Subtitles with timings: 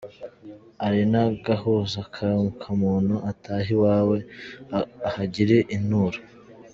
[0.85, 2.27] Ari n’Agahuza aka
[2.61, 4.17] ka Muntu; Atahe iwawe
[5.07, 6.19] ahagire Inturo.